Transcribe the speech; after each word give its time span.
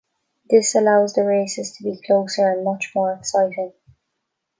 This 0.49 0.73
allows 0.73 1.13
the 1.13 1.23
races 1.23 1.73
to 1.77 1.83
be 1.83 2.01
closer 2.03 2.49
and 2.51 2.63
much 2.65 2.91
more 2.95 3.13
exciting. 3.13 3.73